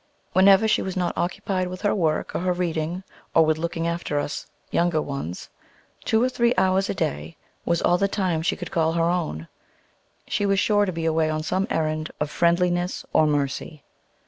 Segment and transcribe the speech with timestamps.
[0.33, 3.03] Whenever she was not occupied with her work or her reading,
[3.35, 5.47] or with looking after us younger ones,
[6.05, 9.47] two or three hours a day was all the time she could call her own,
[10.27, 13.83] she was sure to be away on some errand of friendliness or mercy.